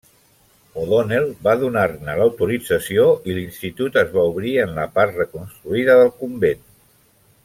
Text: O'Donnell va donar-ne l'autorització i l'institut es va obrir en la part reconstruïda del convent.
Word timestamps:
O'Donnell 0.83 1.27
va 1.47 1.51
donar-ne 1.63 2.15
l'autorització 2.21 3.05
i 3.31 3.35
l'institut 3.39 3.99
es 4.05 4.09
va 4.17 4.25
obrir 4.31 4.55
en 4.63 4.73
la 4.79 4.87
part 4.99 5.21
reconstruïda 5.23 5.99
del 6.01 6.11
convent. 6.25 6.65